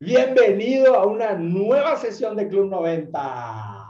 Bienvenido 0.00 0.96
a 0.96 1.06
una 1.06 1.34
nueva 1.34 1.96
sesión 1.96 2.36
de 2.36 2.48
Club 2.48 2.68
90. 2.68 3.86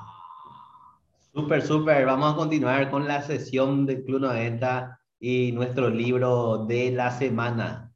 Súper, 1.32 1.62
súper. 1.62 2.04
Vamos 2.04 2.34
a 2.34 2.36
continuar 2.36 2.90
con 2.90 3.08
la 3.08 3.22
sesión 3.22 3.86
de 3.86 4.04
Club 4.04 4.20
90 4.20 5.00
y 5.18 5.52
nuestro 5.52 5.88
libro 5.88 6.66
de 6.66 6.90
la 6.90 7.10
semana. 7.10 7.90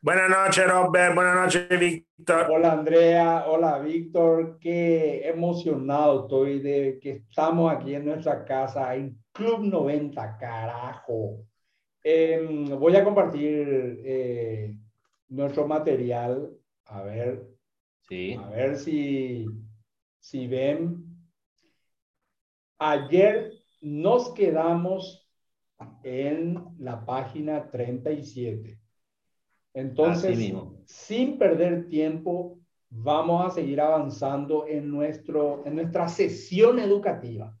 Buenas 0.00 0.30
noches, 0.30 0.70
Robert. 0.70 1.16
Buenas 1.16 1.34
noches, 1.34 1.68
Víctor. 1.80 2.46
Hola, 2.48 2.72
Andrea. 2.72 3.44
Hola, 3.48 3.80
Víctor. 3.80 4.58
Qué 4.60 5.28
emocionado 5.28 6.22
estoy 6.22 6.60
de 6.60 7.00
que 7.02 7.10
estamos 7.28 7.72
aquí 7.72 7.96
en 7.96 8.04
nuestra 8.04 8.44
casa 8.44 8.94
en 8.94 9.18
Club 9.32 9.62
90, 9.64 10.38
carajo. 10.38 11.44
Em, 12.04 12.66
voy 12.78 12.94
a 12.94 13.02
compartir 13.02 14.00
eh, 14.04 14.76
nuestro 15.28 15.66
material. 15.66 16.61
A 16.92 17.02
ver. 17.02 17.48
Sí. 18.02 18.34
A 18.34 18.50
ver 18.50 18.76
si, 18.76 19.46
si 20.20 20.46
ven. 20.46 21.06
Ayer 22.78 23.52
nos 23.80 24.32
quedamos 24.34 25.26
en 26.02 26.62
la 26.78 27.04
página 27.04 27.70
37. 27.70 28.78
Entonces, 29.72 30.52
sin 30.84 31.38
perder 31.38 31.88
tiempo, 31.88 32.58
vamos 32.90 33.46
a 33.46 33.50
seguir 33.50 33.80
avanzando 33.80 34.66
en, 34.66 34.90
nuestro, 34.90 35.62
en 35.64 35.76
nuestra 35.76 36.08
sesión 36.08 36.78
educativa. 36.78 37.56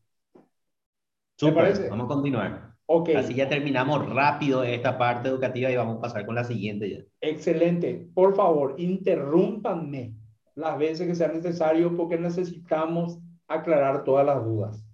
¿Te 1.36 1.52
parece? 1.52 1.88
Vamos 1.88 2.04
a 2.04 2.14
continuar. 2.14 2.71
Okay. 2.94 3.14
Así 3.16 3.32
ya 3.32 3.48
terminamos 3.48 4.06
rápido 4.14 4.62
esta 4.64 4.98
parte 4.98 5.30
educativa 5.30 5.70
y 5.70 5.76
vamos 5.76 5.96
a 5.96 6.00
pasar 6.02 6.26
con 6.26 6.34
la 6.34 6.44
siguiente 6.44 6.90
ya. 6.90 6.98
Excelente. 7.22 8.06
Por 8.12 8.36
favor, 8.36 8.74
interrúmpanme 8.76 10.12
las 10.56 10.76
veces 10.76 11.06
que 11.08 11.14
sea 11.14 11.28
necesario 11.28 11.96
porque 11.96 12.18
necesitamos 12.18 13.18
aclarar 13.48 14.04
todas 14.04 14.26
las 14.26 14.44
dudas. 14.44 14.84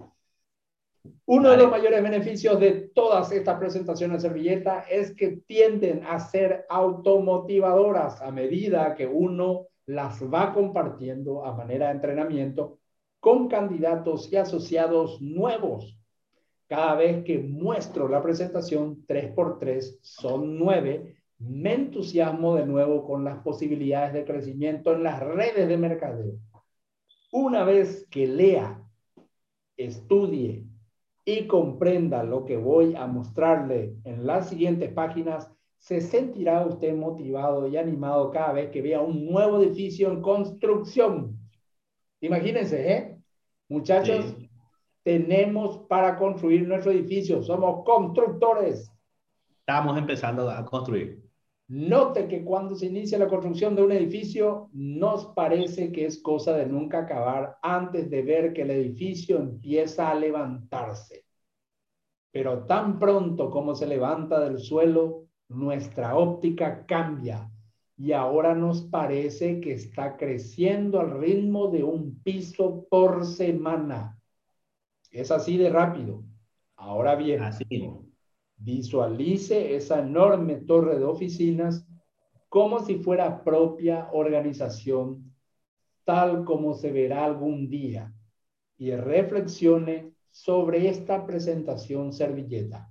Uno 1.27 1.51
de 1.51 1.57
los 1.57 1.73
mayores 1.73 2.01
beneficios 2.01 2.61
de 2.61 2.89
todas 2.95 3.33
estas 3.33 3.59
presentaciones 3.59 4.23
de 4.23 4.29
servilleta 4.29 4.85
es 4.89 5.13
que 5.17 5.43
tienden 5.49 6.05
a 6.07 6.21
ser 6.21 6.67
automotivadoras 6.69 8.23
a 8.23 8.31
medida 8.31 8.95
que 8.95 9.09
uno 9.09 9.67
las 9.87 10.23
va 10.23 10.53
compartiendo 10.55 11.45
a 11.45 11.53
manera 11.53 11.87
de 11.87 11.95
entrenamiento 11.95 12.79
con 13.19 13.49
candidatos 13.49 14.33
y 14.33 14.37
asociados 14.37 15.21
nuevos. 15.21 15.98
Cada 16.69 16.95
vez 16.95 17.25
que 17.25 17.39
muestro 17.39 18.09
la 18.09 18.23
presentación 18.23 19.05
3x3 19.07 19.99
son 20.03 20.59
9, 20.59 21.17
me 21.39 21.75
entusiasmo 21.75 22.55
de 22.55 22.67
nuevo 22.67 23.07
con 23.07 23.25
las 23.25 23.39
posibilidades 23.43 24.13
de 24.13 24.25
crecimiento 24.25 24.93
en 24.93 25.03
las 25.03 25.21
redes 25.21 25.67
de 25.67 25.77
mercadeo. 25.77 26.35
Una 27.33 27.65
vez 27.65 28.07
que 28.11 28.27
lea, 28.27 28.83
estudie, 29.77 30.69
y 31.29 31.47
comprenda 31.47 32.23
lo 32.23 32.47
que 32.47 32.57
voy 32.57 32.95
a 32.95 33.07
mostrarle 33.07 33.97
en 34.05 34.27
las 34.27 34.49
siguientes 34.49 34.91
páginas, 34.95 35.51
se 35.77 36.01
sentirá 36.01 36.65
usted 36.65 36.95
motivado 36.95 37.69
y 37.69 37.77
animado 37.77 38.31
cada 38.31 38.55
vez 38.55 38.71
que 38.71 38.81
vea 38.81 39.03
un 39.03 39.27
nuevo 39.27 39.63
edificio 39.63 40.11
en 40.11 40.23
construcción. 40.23 41.39
Imagínense, 42.23 42.93
¿eh? 42.93 43.19
Muchachos, 43.69 44.35
tenemos 45.09 45.79
para 45.89 46.19
construir 46.19 46.69
nuestro 46.69 46.93
edificio, 46.93 47.43
somos 47.43 47.83
constructores. 47.83 48.93
Estamos 49.61 49.97
empezando 49.97 50.51
a 50.51 50.63
construir. 50.67 51.25
Note 51.69 52.29
que 52.29 52.45
cuando 52.45 52.75
se 52.75 52.85
inicia 52.85 53.17
la 53.19 53.27
construcción 53.27 53.75
de 53.75 53.85
un 53.85 53.93
edificio, 53.93 54.69
nos 54.75 55.25
parece 55.29 55.91
que 55.93 56.05
es 56.05 56.21
cosa 56.21 56.53
de 56.53 56.67
nunca 56.67 56.99
acabar 56.99 57.57
antes 57.63 58.11
de 58.11 58.21
ver 58.21 58.53
que 58.53 58.61
el 58.61 58.71
edificio 58.71 59.39
empieza 59.39 60.11
a 60.11 60.15
levantarse. 60.15 61.25
Pero 62.31 62.67
tan 62.67 62.99
pronto 62.99 63.49
como 63.49 63.75
se 63.75 63.87
levanta 63.87 64.39
del 64.41 64.59
suelo, 64.59 65.25
nuestra 65.49 66.19
óptica 66.19 66.85
cambia 66.85 67.51
y 67.97 68.13
ahora 68.13 68.55
nos 68.55 68.83
parece 68.83 69.59
que 69.59 69.73
está 69.73 70.19
creciendo 70.19 71.01
al 71.01 71.19
ritmo 71.19 71.69
de 71.69 71.83
un 71.83 72.21
piso 72.23 72.87
por 72.91 73.25
semana. 73.25 74.18
Es 75.11 75.31
así 75.31 75.57
de 75.57 75.71
rápido. 75.71 76.25
Ahora 76.77 77.15
bien, 77.15 77.43
así 77.43 77.65
Visualice 78.57 79.77
esa 79.77 80.01
enorme 80.01 80.57
torre 80.57 80.99
de 80.99 81.05
oficinas 81.05 81.87
como 82.49 82.81
si 82.81 82.97
fuera 82.97 83.45
propia 83.45 84.09
organización, 84.13 85.33
tal 86.05 86.45
como 86.45 86.75
se 86.75 86.91
verá 86.91 87.25
algún 87.25 87.69
día, 87.69 88.13
y 88.77 88.91
reflexione 88.93 90.13
sobre 90.31 90.89
esta 90.89 91.27
presentación 91.27 92.13
servilleta. 92.13 92.91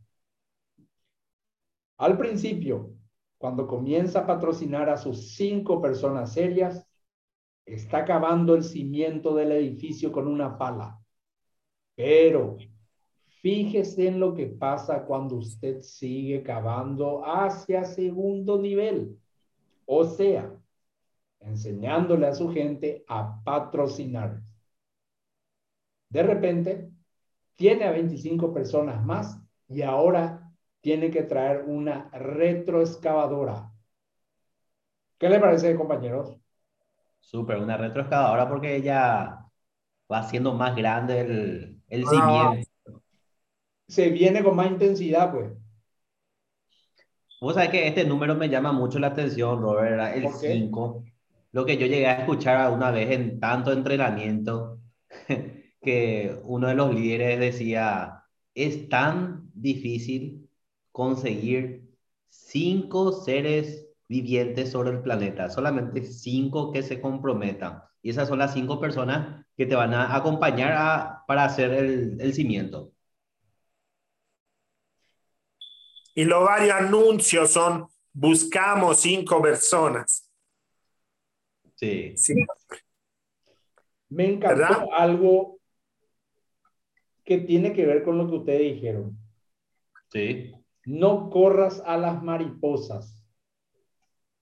Al 1.97 2.17
principio, 2.17 2.94
cuando 3.38 3.67
comienza 3.67 4.19
a 4.19 4.28
patrocinar 4.28 4.89
a 4.89 4.97
sus 4.97 5.35
cinco 5.35 5.81
personas 5.81 6.34
serias, 6.34 6.88
está 7.66 8.05
cavando 8.05 8.55
el 8.55 8.63
cimiento 8.63 9.35
del 9.35 9.51
edificio 9.51 10.11
con 10.11 10.28
una 10.28 10.57
pala. 10.57 10.99
Pero 11.97 12.58
Fíjese 13.41 14.08
en 14.08 14.19
lo 14.19 14.34
que 14.34 14.47
pasa 14.47 15.06
cuando 15.06 15.35
usted 15.35 15.81
sigue 15.81 16.44
cavando 16.44 17.24
hacia 17.25 17.85
segundo 17.85 18.59
nivel. 18.59 19.18
O 19.85 20.03
sea, 20.03 20.52
enseñándole 21.40 22.28
a 22.28 22.34
su 22.34 22.52
gente 22.52 23.06
a 23.08 23.41
patrocinar. 23.44 24.41
De 26.09 26.24
repente, 26.24 26.90
tiene 27.56 27.85
a 27.85 27.91
25 27.91 28.53
personas 28.53 29.06
más 29.06 29.40
y 29.68 29.81
ahora 29.81 30.52
tiene 30.81 31.12
que 31.12 31.24
traer 31.24 31.64
una 31.68 32.09
retroexcavadora. 32.09 33.72
¿Qué 35.18 35.29
le 35.29 35.40
parece, 35.40 35.75
compañeros? 35.75 36.35
Súper, 37.19 37.59
una 37.59 37.78
retroexcavadora 37.78 38.50
porque 38.50 38.75
ella 38.75 39.46
va 40.12 40.19
haciendo 40.19 40.53
más 40.53 40.75
grande 40.75 41.22
el, 41.22 41.77
el 41.90 42.03
ah, 42.06 42.09
cimiento 42.09 42.68
se 43.88 44.09
viene 44.09 44.44
con 44.44 44.56
más 44.56 44.70
intensidad, 44.70 45.31
pues. 45.31 45.52
Vos 47.40 47.53
sabés 47.53 47.70
que 47.70 47.88
este 47.88 48.03
número 48.03 48.36
me 48.36 48.50
llama 48.50 48.72
mucho 48.72 49.00
la 49.00 49.08
atención, 49.08 49.62
Robert, 49.62 50.16
el 50.16 50.28
5. 50.30 51.03
Lo 51.52 51.66
que 51.66 51.78
yo 51.78 51.86
llegué 51.86 52.08
a 52.08 52.20
escuchar 52.20 52.72
una 52.72 52.92
vez 52.92 53.12
en 53.12 53.40
tanto 53.40 53.72
entrenamiento, 53.72 54.80
que 55.81 56.40
uno 56.44 56.68
de 56.68 56.76
los 56.76 56.94
líderes 56.94 57.40
decía, 57.40 58.24
es 58.53 58.90
tan 58.90 59.50
difícil 59.53 60.50
conseguir 60.92 61.84
cinco 62.28 63.12
seres 63.12 63.88
vivientes 64.09 64.72
sobre 64.72 64.90
el 64.90 65.02
planeta, 65.02 65.50
solamente 65.50 66.03
cinco 66.03 66.72
que 66.72 66.81
se 66.81 67.00
comprometan. 67.00 67.84
Y 68.02 68.09
esas 68.09 68.28
son 68.28 68.40
las 68.40 68.53
cinco 68.53 68.80
personas 68.80 69.46
que 69.57 69.66
te 69.66 69.75
van 69.75 69.94
a 69.94 70.16
acompañar 70.16 70.72
a, 70.73 71.23
para 71.28 71.44
hacer 71.44 71.73
el, 71.73 72.22
el 72.22 72.34
cimiento. 72.34 72.94
Y 76.13 76.23
los 76.25 76.45
varios 76.45 76.75
anuncios 76.75 77.51
son 77.51 77.88
buscamos 78.13 79.00
cinco 79.01 79.41
personas. 79.41 80.31
Sí. 81.75 82.16
Me 84.09 84.34
encantó 84.34 84.94
algo 84.94 85.59
que 87.23 87.40
tiene 87.40 87.73
que 87.73 87.85
ver 87.85 88.03
con 88.03 88.17
lo 88.17 88.28
que 88.28 88.35
ustedes 88.35 88.73
dijeron. 88.73 89.17
Sí. 90.12 90.53
No 90.85 91.29
corras 91.29 91.84
a 91.85 91.97
las 91.97 92.23
mariposas. 92.23 93.23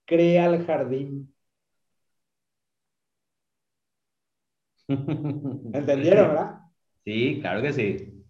Crea 0.05 0.45
el 0.45 0.65
jardín. 0.65 1.34
¿Entendieron, 4.87 6.29
verdad? 6.29 6.61
Sí, 7.03 7.39
claro 7.41 7.61
que 7.61 7.73
sí. 7.73 8.23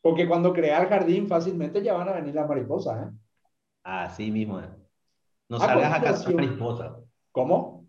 Porque 0.00 0.26
cuando 0.26 0.52
crea 0.52 0.82
el 0.82 0.88
jardín 0.88 1.28
fácilmente 1.28 1.82
ya 1.82 1.94
van 1.94 2.08
a 2.08 2.12
venir 2.12 2.34
las 2.34 2.48
mariposas, 2.48 3.06
¿eh? 3.06 3.10
Así 3.84 4.30
mismo. 4.30 4.60
¿eh? 4.60 4.68
No 5.48 5.58
salgas 5.58 5.94
a 5.94 6.02
cazar 6.02 6.34
mariposas. 6.34 6.92
¿Cómo? 7.30 7.86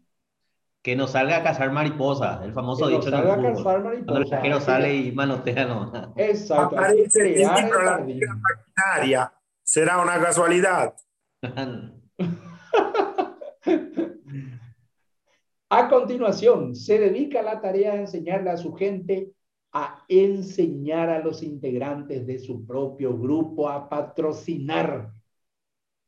Que 0.81 0.95
no 0.95 1.07
salga 1.07 1.37
a 1.37 1.43
cazar 1.43 1.71
mariposas, 1.71 2.43
el 2.43 2.53
famoso 2.53 2.87
que 2.87 2.95
dicho. 2.95 3.09
No 3.09 3.17
salga 3.17 3.33
a 3.33 3.41
cazar 3.41 3.83
mariposas. 3.83 4.05
Cuando 4.05 4.21
el 4.21 4.27
saquero 4.27 4.59
sale 4.59 4.95
y 4.95 5.11
manotea, 5.11 5.65
no. 5.65 6.13
Exacto. 6.17 6.77
Aparece 6.77 7.41
el 7.41 7.47
la 9.07 9.33
Será 9.63 10.01
una 10.01 10.19
casualidad. 10.19 10.93
a 15.75 15.89
continuación, 15.89 16.75
se 16.75 16.99
dedica 16.99 17.39
a 17.39 17.43
la 17.43 17.59
tarea 17.59 17.93
de 17.93 18.01
enseñarle 18.01 18.51
a 18.51 18.57
su 18.57 18.73
gente 18.73 19.33
a 19.71 20.05
enseñar 20.07 21.09
a 21.09 21.17
los 21.19 21.41
integrantes 21.41 22.27
de 22.27 22.37
su 22.37 22.63
propio 22.63 23.17
grupo 23.17 23.67
a 23.67 23.89
patrocinar. 23.89 25.11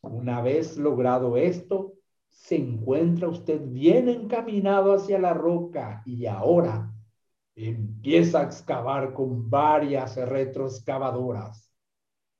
Una 0.02 0.42
vez 0.44 0.78
logrado 0.78 1.36
esto, 1.36 1.94
se 2.30 2.58
encuentra 2.58 3.28
usted 3.28 3.60
bien 3.66 4.08
encaminado 4.08 4.94
hacia 4.94 5.18
la 5.18 5.34
roca 5.34 6.04
y 6.06 6.28
ahora 6.28 6.94
empieza 7.56 8.42
a 8.42 8.44
excavar 8.44 9.14
con 9.14 9.50
varias 9.50 10.16
retroexcavadoras. 10.16 11.72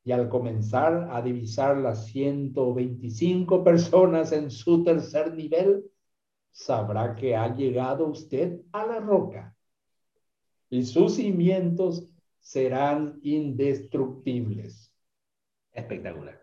Y 0.04 0.12
al 0.12 0.30
comenzar 0.30 1.10
a 1.12 1.24
divisar 1.24 1.78
las 1.78 2.06
125 2.06 3.64
personas 3.64 4.32
en 4.32 4.52
su 4.52 4.84
tercer 4.84 5.34
nivel, 5.34 5.90
sabrá 6.56 7.16
que 7.16 7.36
ha 7.36 7.54
llegado 7.54 8.08
usted 8.08 8.62
a 8.72 8.86
la 8.86 9.02
roca 9.02 9.54
y 10.70 10.86
sus 10.86 11.16
cimientos 11.16 12.08
serán 12.40 13.20
indestructibles. 13.24 14.90
Espectacular. 15.74 16.42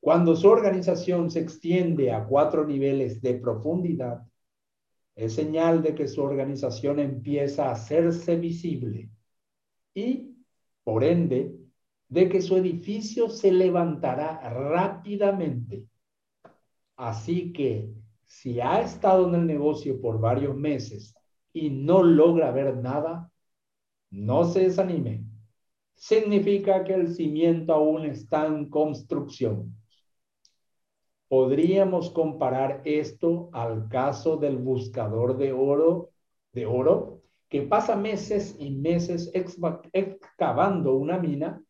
Cuando 0.00 0.34
su 0.34 0.48
organización 0.48 1.30
se 1.30 1.38
extiende 1.38 2.10
a 2.10 2.26
cuatro 2.26 2.66
niveles 2.66 3.22
de 3.22 3.34
profundidad, 3.34 4.26
es 5.14 5.34
señal 5.34 5.84
de 5.84 5.94
que 5.94 6.08
su 6.08 6.22
organización 6.22 6.98
empieza 6.98 7.68
a 7.68 7.72
hacerse 7.72 8.36
visible 8.36 9.08
y, 9.94 10.34
por 10.82 11.04
ende, 11.04 11.56
de 12.08 12.28
que 12.28 12.42
su 12.42 12.56
edificio 12.56 13.28
se 13.28 13.52
levantará 13.52 14.40
rápidamente. 14.50 15.86
Así 16.96 17.52
que, 17.52 17.88
si 18.26 18.60
ha 18.60 18.80
estado 18.80 19.28
en 19.28 19.34
el 19.36 19.46
negocio 19.46 20.00
por 20.00 20.20
varios 20.20 20.54
meses 20.56 21.14
y 21.52 21.70
no 21.70 22.02
logra 22.02 22.50
ver 22.50 22.76
nada, 22.76 23.30
no 24.10 24.44
se 24.44 24.64
desanime. 24.64 25.24
Significa 25.94 26.84
que 26.84 26.94
el 26.94 27.14
cimiento 27.14 27.72
aún 27.72 28.04
está 28.04 28.46
en 28.46 28.68
construcción. 28.68 29.74
Podríamos 31.28 32.10
comparar 32.10 32.82
esto 32.84 33.48
al 33.52 33.88
caso 33.88 34.36
del 34.36 34.58
buscador 34.58 35.38
de 35.38 35.52
oro, 35.52 36.10
de 36.52 36.66
oro 36.66 37.22
que 37.48 37.62
pasa 37.62 37.96
meses 37.96 38.56
y 38.58 38.70
meses 38.70 39.30
excavando 39.92 40.94
una 40.94 41.18
mina 41.18 41.62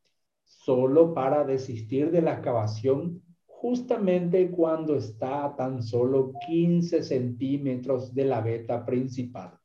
solo 0.45 1.15
para 1.15 1.45
desistir 1.45 2.11
de 2.11 2.23
la 2.23 2.35
excavación 2.35 3.23
justamente 3.67 4.49
cuando 4.49 4.95
está 4.95 5.45
a 5.45 5.57
tan 5.57 5.83
solo 5.83 6.33
15 6.47 7.03
centímetros 7.03 8.15
de 8.15 8.25
la 8.25 8.41
veta 8.41 8.87
principal. 8.87 9.59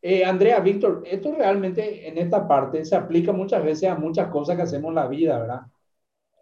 Eh, 0.00 0.24
Andrea, 0.24 0.60
Víctor, 0.60 1.02
esto 1.04 1.34
realmente 1.36 2.06
en 2.06 2.18
esta 2.18 2.46
parte 2.46 2.84
se 2.84 2.94
aplica 2.94 3.32
muchas 3.32 3.64
veces 3.64 3.88
a 3.90 3.96
muchas 3.96 4.28
cosas 4.28 4.54
que 4.54 4.62
hacemos 4.62 4.90
en 4.90 4.94
la 4.94 5.08
vida, 5.08 5.36
¿verdad? 5.40 5.62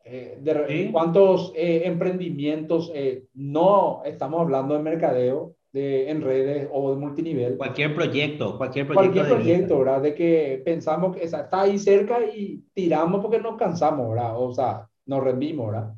Eh, 0.04 0.36
de, 0.42 0.90
¿Cuántos 0.92 1.50
eh, 1.56 1.82
emprendimientos 1.86 2.92
no 3.32 4.02
estamos 4.04 4.42
hablando 4.42 4.74
de 4.74 4.82
mercadeo 4.82 5.54
de, 5.72 6.10
en 6.10 6.20
redes 6.20 6.68
o 6.70 6.90
de 6.90 7.00
multinivel? 7.00 7.56
Cualquier 7.56 7.94
proyecto, 7.94 8.58
cualquier 8.58 8.86
proyecto. 8.86 9.14
Cualquier 9.14 9.34
proyecto, 9.34 9.78
¿verdad? 9.78 10.02
De 10.02 10.14
que 10.14 10.60
pensamos 10.62 11.16
que 11.16 11.24
está 11.24 11.48
ahí 11.52 11.78
cerca 11.78 12.18
y 12.22 12.66
tiramos 12.74 13.22
porque 13.22 13.38
nos 13.38 13.56
cansamos, 13.56 14.10
¿verdad? 14.10 14.34
O 14.36 14.52
sea, 14.52 14.89
nos 15.10 15.22
rendimos, 15.24 15.72
¿verdad? 15.72 15.94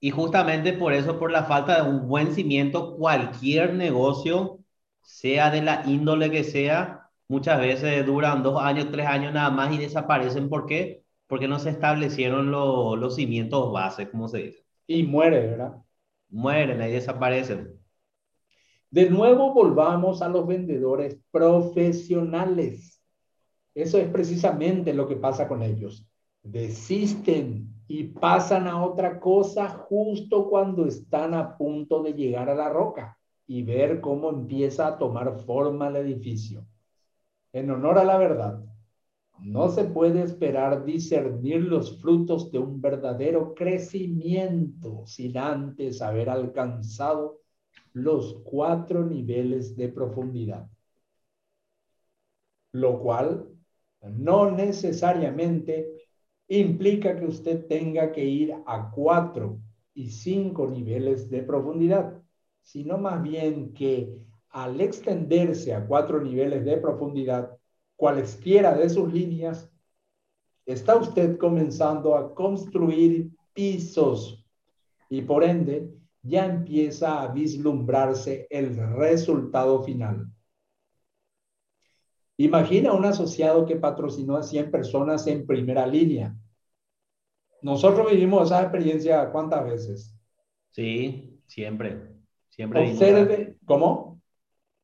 Y 0.00 0.10
justamente 0.10 0.74
por 0.74 0.92
eso, 0.92 1.18
por 1.18 1.32
la 1.32 1.44
falta 1.44 1.82
de 1.82 1.90
un 1.90 2.08
buen 2.08 2.34
cimiento, 2.34 2.96
cualquier 2.96 3.74
negocio, 3.74 4.60
sea 5.02 5.50
de 5.50 5.62
la 5.62 5.82
índole 5.86 6.30
que 6.30 6.44
sea, 6.44 7.10
muchas 7.28 7.60
veces 7.60 8.04
duran 8.06 8.42
dos 8.42 8.62
años, 8.62 8.88
tres 8.92 9.06
años 9.06 9.32
nada 9.32 9.50
más 9.50 9.72
y 9.72 9.78
desaparecen. 9.78 10.48
¿Por 10.48 10.66
qué? 10.66 11.04
porque 11.28 11.46
no 11.46 11.58
se 11.58 11.70
establecieron 11.70 12.50
los 12.50 13.14
cimientos 13.14 13.70
base, 13.70 14.10
como 14.10 14.26
se 14.28 14.38
dice. 14.38 14.64
Y 14.86 15.04
muere, 15.04 15.46
¿verdad? 15.46 15.76
Mueren, 16.30 16.80
ahí 16.80 16.92
desaparecen. 16.92 17.78
De 18.90 19.10
nuevo 19.10 19.52
volvamos 19.52 20.22
a 20.22 20.28
los 20.28 20.46
vendedores 20.46 21.18
profesionales. 21.30 23.02
Eso 23.74 23.98
es 23.98 24.08
precisamente 24.08 24.94
lo 24.94 25.06
que 25.06 25.16
pasa 25.16 25.46
con 25.46 25.62
ellos. 25.62 26.07
Desisten 26.50 27.68
y 27.88 28.04
pasan 28.04 28.66
a 28.68 28.82
otra 28.82 29.20
cosa 29.20 29.68
justo 29.68 30.48
cuando 30.48 30.86
están 30.86 31.34
a 31.34 31.58
punto 31.58 32.02
de 32.02 32.14
llegar 32.14 32.48
a 32.48 32.54
la 32.54 32.70
roca 32.70 33.18
y 33.46 33.62
ver 33.62 34.00
cómo 34.00 34.30
empieza 34.30 34.86
a 34.86 34.98
tomar 34.98 35.38
forma 35.40 35.88
el 35.88 35.96
edificio. 35.96 36.66
En 37.52 37.70
honor 37.70 37.98
a 37.98 38.04
la 38.04 38.16
verdad, 38.16 38.64
no 39.40 39.68
se 39.68 39.84
puede 39.84 40.22
esperar 40.22 40.86
discernir 40.86 41.64
los 41.64 42.00
frutos 42.00 42.50
de 42.50 42.58
un 42.58 42.80
verdadero 42.80 43.52
crecimiento 43.54 45.06
sin 45.06 45.36
antes 45.36 46.00
haber 46.00 46.30
alcanzado 46.30 47.42
los 47.92 48.40
cuatro 48.42 49.04
niveles 49.04 49.76
de 49.76 49.90
profundidad. 49.90 50.66
Lo 52.72 53.00
cual 53.00 53.48
no 54.00 54.50
necesariamente 54.50 55.97
implica 56.48 57.16
que 57.16 57.26
usted 57.26 57.66
tenga 57.66 58.10
que 58.12 58.24
ir 58.24 58.54
a 58.66 58.90
cuatro 58.90 59.60
y 59.94 60.10
cinco 60.10 60.66
niveles 60.66 61.28
de 61.30 61.42
profundidad, 61.42 62.22
sino 62.62 62.98
más 62.98 63.22
bien 63.22 63.72
que 63.74 64.16
al 64.50 64.80
extenderse 64.80 65.74
a 65.74 65.86
cuatro 65.86 66.20
niveles 66.20 66.64
de 66.64 66.78
profundidad, 66.78 67.56
cualesquiera 67.96 68.74
de 68.74 68.88
sus 68.88 69.12
líneas, 69.12 69.70
está 70.64 70.96
usted 70.96 71.36
comenzando 71.36 72.14
a 72.14 72.34
construir 72.34 73.30
pisos 73.52 74.44
y 75.10 75.22
por 75.22 75.44
ende 75.44 75.90
ya 76.22 76.46
empieza 76.46 77.22
a 77.22 77.28
vislumbrarse 77.28 78.46
el 78.50 78.76
resultado 78.96 79.82
final. 79.82 80.30
Imagina 82.40 82.92
un 82.92 83.04
asociado 83.04 83.66
que 83.66 83.74
patrocinó 83.74 84.36
a 84.36 84.44
100 84.44 84.70
personas 84.70 85.26
en 85.26 85.44
primera 85.44 85.86
línea. 85.86 86.36
Nosotros 87.62 88.08
vivimos 88.08 88.46
esa 88.46 88.62
experiencia 88.62 89.28
cuántas 89.32 89.64
veces. 89.64 90.14
Sí, 90.70 91.40
siempre. 91.46 92.00
Siempre. 92.48 92.92
Observe, 92.92 93.56
¿cómo? 93.64 94.20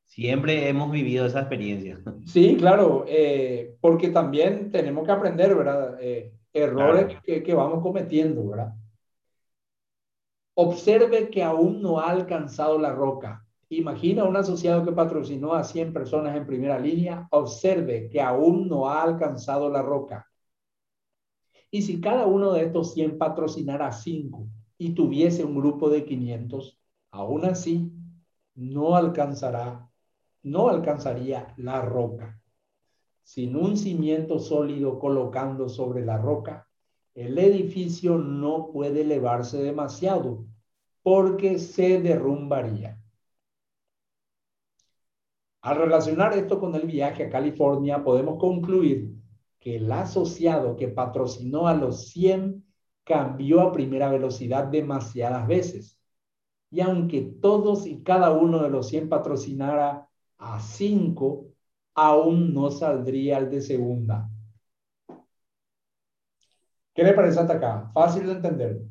Siempre 0.04 0.68
hemos 0.68 0.90
vivido 0.90 1.26
esa 1.26 1.40
experiencia. 1.40 2.00
Sí, 2.26 2.56
claro, 2.56 3.04
eh, 3.06 3.76
porque 3.80 4.08
también 4.08 4.72
tenemos 4.72 5.06
que 5.06 5.12
aprender, 5.12 5.54
¿verdad? 5.54 5.96
Eh, 6.00 6.32
errores 6.52 7.18
que, 7.22 7.42
que, 7.42 7.54
vamos 7.54 7.82
cometiendo, 7.82 8.48
¿verdad? 8.48 8.74
Observe 10.54 11.28
que 11.30 11.42
aún 11.42 11.82
no 11.82 12.00
ha 12.00 12.10
alcanzado 12.10 12.78
la 12.78 12.92
roca. 12.92 13.44
Imagina 13.70 14.24
un 14.24 14.36
asociado 14.36 14.84
que 14.84 14.92
patrocinó 14.92 15.54
a 15.54 15.64
100 15.64 15.92
personas 15.92 16.36
en 16.36 16.46
primera 16.46 16.78
línea. 16.78 17.26
Observe 17.30 18.08
que 18.08 18.20
aún 18.20 18.68
no 18.68 18.88
ha 18.88 19.02
alcanzado 19.02 19.68
la 19.70 19.82
roca. 19.82 20.26
Y 21.70 21.82
si 21.82 22.00
cada 22.00 22.26
uno 22.26 22.52
de 22.52 22.64
estos 22.64 22.92
100 22.94 23.18
patrocinara 23.18 23.88
a 23.88 23.92
5 23.92 24.46
y 24.78 24.90
tuviese 24.90 25.44
un 25.44 25.56
grupo 25.56 25.90
de 25.90 26.04
500, 26.04 26.78
aún 27.10 27.44
así 27.44 27.90
no 28.54 28.96
alcanzará 28.96 29.88
no 30.44 30.68
alcanzaría 30.68 31.52
la 31.56 31.80
roca. 31.80 32.38
Sin 33.22 33.56
un 33.56 33.76
cimiento 33.76 34.38
sólido 34.38 34.98
colocando 34.98 35.68
sobre 35.68 36.04
la 36.04 36.18
roca, 36.18 36.68
el 37.14 37.38
edificio 37.38 38.18
no 38.18 38.70
puede 38.70 39.00
elevarse 39.00 39.62
demasiado 39.62 40.44
porque 41.02 41.58
se 41.58 42.00
derrumbaría. 42.00 43.00
Al 45.64 45.78
relacionar 45.78 46.34
esto 46.34 46.60
con 46.60 46.74
el 46.74 46.86
viaje 46.86 47.24
a 47.24 47.30
California, 47.30 48.04
podemos 48.04 48.38
concluir 48.38 49.14
que 49.58 49.76
el 49.76 49.90
asociado 49.90 50.76
que 50.76 50.88
patrocinó 50.88 51.68
a 51.68 51.72
los 51.72 52.08
100 52.08 52.62
cambió 53.02 53.62
a 53.62 53.72
primera 53.72 54.10
velocidad 54.10 54.64
demasiadas 54.64 55.46
veces. 55.46 55.98
Y 56.70 56.82
aunque 56.82 57.22
todos 57.40 57.86
y 57.86 58.02
cada 58.02 58.32
uno 58.32 58.62
de 58.62 58.68
los 58.68 58.88
100 58.88 59.08
patrocinara 59.08 60.06
a 60.36 60.60
5, 60.60 61.46
aún 61.94 62.52
no 62.52 62.70
saldría 62.70 63.38
el 63.38 63.48
de 63.48 63.62
segunda. 63.62 64.28
¿Qué 66.92 67.04
le 67.04 67.14
parece 67.14 67.40
hasta 67.40 67.54
acá? 67.54 67.90
Fácil 67.94 68.26
de 68.26 68.32
entender. 68.32 68.82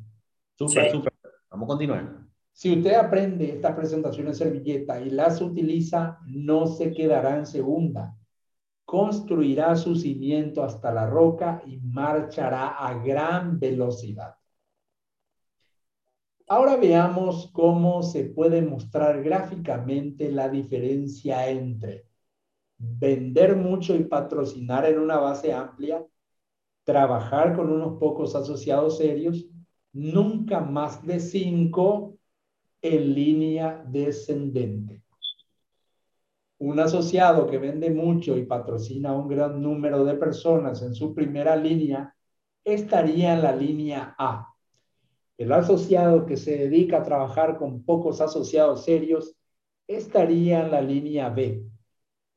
Súper, 0.58 0.90
súper. 0.90 1.12
Vamos 1.50 1.66
a 1.66 1.68
continuar. 1.68 2.23
Si 2.54 2.72
usted 2.72 2.94
aprende 2.94 3.50
estas 3.50 3.74
presentaciones 3.74 4.40
en 4.40 4.46
servilleta 4.46 5.00
y 5.00 5.10
las 5.10 5.40
utiliza, 5.40 6.20
no 6.24 6.68
se 6.68 6.92
quedará 6.92 7.36
en 7.36 7.46
segunda. 7.46 8.16
Construirá 8.84 9.74
su 9.74 9.96
cimiento 9.96 10.62
hasta 10.62 10.92
la 10.92 11.04
roca 11.04 11.62
y 11.66 11.78
marchará 11.78 12.68
a 12.68 12.94
gran 13.02 13.58
velocidad. 13.58 14.36
Ahora 16.46 16.76
veamos 16.76 17.50
cómo 17.52 18.04
se 18.04 18.26
puede 18.26 18.62
mostrar 18.62 19.20
gráficamente 19.24 20.30
la 20.30 20.48
diferencia 20.48 21.50
entre 21.50 22.06
vender 22.78 23.56
mucho 23.56 23.96
y 23.96 24.04
patrocinar 24.04 24.84
en 24.84 25.00
una 25.00 25.16
base 25.18 25.52
amplia, 25.52 26.06
trabajar 26.84 27.56
con 27.56 27.72
unos 27.72 27.98
pocos 27.98 28.36
asociados 28.36 28.98
serios, 28.98 29.44
nunca 29.92 30.60
más 30.60 31.04
de 31.04 31.18
cinco 31.18 32.13
en 32.84 33.14
línea 33.14 33.82
descendente. 33.88 35.02
Un 36.58 36.78
asociado 36.78 37.46
que 37.46 37.56
vende 37.56 37.90
mucho 37.90 38.36
y 38.36 38.44
patrocina 38.44 39.10
a 39.10 39.16
un 39.16 39.26
gran 39.26 39.62
número 39.62 40.04
de 40.04 40.14
personas 40.16 40.82
en 40.82 40.94
su 40.94 41.14
primera 41.14 41.56
línea 41.56 42.14
estaría 42.62 43.32
en 43.32 43.42
la 43.42 43.56
línea 43.56 44.14
A. 44.18 44.54
El 45.38 45.52
asociado 45.52 46.26
que 46.26 46.36
se 46.36 46.58
dedica 46.58 46.98
a 46.98 47.02
trabajar 47.02 47.56
con 47.56 47.82
pocos 47.84 48.20
asociados 48.20 48.84
serios 48.84 49.34
estaría 49.88 50.60
en 50.60 50.70
la 50.70 50.82
línea 50.82 51.30
B. 51.30 51.64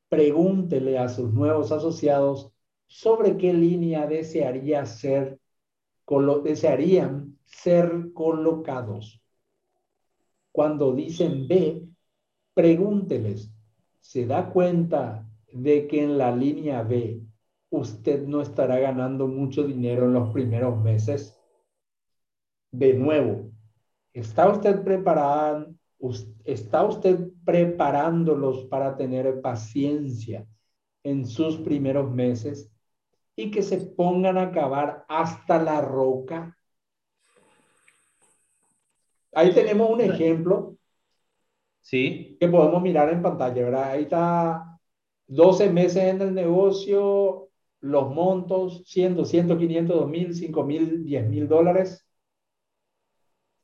Pregúntele 0.08 0.98
a 0.98 1.10
sus 1.10 1.30
nuevos 1.30 1.72
asociados 1.72 2.50
sobre 2.86 3.36
qué 3.36 3.52
línea 3.52 4.06
desearía 4.06 4.86
ser, 4.86 5.38
desearían 6.42 7.38
ser 7.44 8.14
colocados. 8.14 9.17
Cuando 10.58 10.92
dicen 10.92 11.46
B, 11.46 11.86
pregúnteles, 12.52 13.48
¿se 14.00 14.26
da 14.26 14.50
cuenta 14.50 15.24
de 15.52 15.86
que 15.86 16.02
en 16.02 16.18
la 16.18 16.34
línea 16.34 16.82
B 16.82 17.22
usted 17.70 18.26
no 18.26 18.40
estará 18.42 18.80
ganando 18.80 19.28
mucho 19.28 19.62
dinero 19.62 20.06
en 20.06 20.14
los 20.14 20.32
primeros 20.32 20.82
meses? 20.82 21.40
De 22.72 22.92
nuevo, 22.92 23.52
¿está 24.12 24.50
usted 24.50 24.82
preparado? 24.82 25.76
¿Está 26.42 26.84
usted 26.84 27.30
preparándolos 27.44 28.64
para 28.64 28.96
tener 28.96 29.40
paciencia 29.40 30.44
en 31.04 31.24
sus 31.24 31.58
primeros 31.58 32.10
meses 32.10 32.68
y 33.36 33.52
que 33.52 33.62
se 33.62 33.78
pongan 33.78 34.36
a 34.36 34.48
acabar 34.48 35.04
hasta 35.08 35.62
la 35.62 35.80
roca? 35.82 36.57
Ahí 39.38 39.52
tenemos 39.52 39.88
un 39.88 40.00
ejemplo. 40.00 40.76
Sí. 41.80 42.36
Que 42.40 42.48
podemos 42.48 42.82
mirar 42.82 43.08
en 43.12 43.22
pantalla, 43.22 43.62
¿verdad? 43.66 43.90
Ahí 43.92 44.02
está 44.02 44.80
12 45.28 45.70
meses 45.70 46.02
en 46.02 46.20
el 46.20 46.34
negocio, 46.34 47.48
los 47.80 48.10
montos, 48.12 48.82
100, 48.86 49.14
200, 49.14 49.56
500, 49.56 49.96
2000, 49.96 50.34
5000, 50.34 51.04
10 51.04 51.28
mil 51.28 51.46
dólares. 51.46 52.04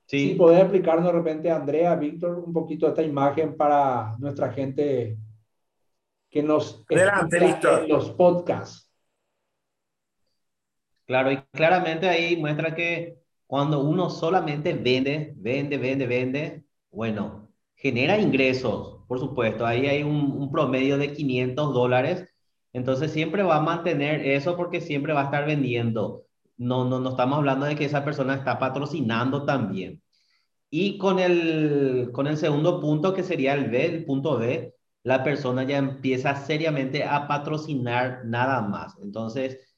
Sí. 0.06 0.28
Si 0.28 0.34
podés 0.36 0.60
explicarnos 0.60 1.06
de 1.06 1.12
repente, 1.12 1.50
Andrea, 1.50 1.96
Víctor, 1.96 2.38
un 2.38 2.52
poquito 2.52 2.86
esta 2.86 3.02
imagen 3.02 3.56
para 3.56 4.14
nuestra 4.20 4.52
gente 4.52 5.16
que 6.30 6.40
nos 6.40 6.84
Adelante, 6.88 7.40
Víctor. 7.40 7.88
los 7.88 8.12
podcasts. 8.12 8.88
Claro, 11.04 11.32
y 11.32 11.42
claramente 11.52 12.08
ahí 12.08 12.36
muestra 12.36 12.76
que 12.76 13.23
cuando 13.54 13.80
uno 13.80 14.10
solamente 14.10 14.74
vende, 14.74 15.34
vende, 15.36 15.78
vende, 15.78 16.06
vende, 16.06 16.64
bueno, 16.90 17.50
genera 17.76 18.18
ingresos, 18.18 19.04
por 19.08 19.18
supuesto. 19.20 19.66
Ahí 19.66 19.86
hay 19.86 20.02
un, 20.02 20.32
un 20.32 20.50
promedio 20.50 20.98
de 20.98 21.12
500 21.12 21.72
dólares. 21.74 22.28
Entonces 22.72 23.12
siempre 23.12 23.42
va 23.42 23.56
a 23.56 23.60
mantener 23.60 24.26
eso 24.26 24.56
porque 24.56 24.80
siempre 24.80 25.12
va 25.12 25.22
a 25.22 25.24
estar 25.26 25.46
vendiendo 25.46 26.24
no, 26.56 26.84
no, 26.84 27.00
no 27.00 27.10
estamos 27.10 27.38
hablando 27.38 27.66
de 27.66 27.76
que 27.76 27.84
esa 27.84 28.04
persona 28.04 28.34
está 28.34 28.58
patrocinando 28.58 29.44
también. 29.44 30.02
Y 30.70 30.98
con 30.98 31.18
el, 31.20 32.10
con 32.12 32.26
el 32.26 32.36
segundo 32.36 32.80
punto, 32.80 33.14
que 33.14 33.22
sería 33.22 33.54
el 33.54 33.70
B, 33.70 33.86
el 33.86 34.04
punto 34.04 34.38
B, 34.38 34.74
la 35.04 35.24
persona 35.24 35.64
ya 35.64 35.78
empieza 35.78 36.34
seriamente 36.36 37.04
a 37.04 37.28
patrocinar 37.28 38.22
nada 38.24 38.62
más. 38.62 38.96
Entonces, 39.02 39.73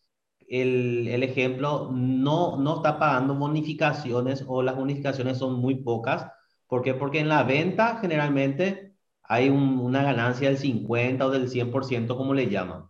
el, 0.48 1.08
el 1.08 1.22
ejemplo 1.22 1.90
no, 1.92 2.56
no 2.58 2.76
está 2.76 2.98
pagando 2.98 3.34
bonificaciones 3.34 4.44
o 4.46 4.62
las 4.62 4.76
bonificaciones 4.76 5.38
son 5.38 5.54
muy 5.54 5.76
pocas. 5.76 6.26
¿Por 6.66 6.82
qué? 6.82 6.94
Porque 6.94 7.20
en 7.20 7.28
la 7.28 7.42
venta 7.44 7.98
generalmente 8.00 8.94
hay 9.22 9.48
una 9.50 10.02
ganancia 10.02 10.48
del 10.48 10.58
50 10.58 11.26
o 11.26 11.30
del 11.30 11.48
100%, 11.48 12.16
como 12.16 12.34
le 12.34 12.48
llaman. 12.48 12.84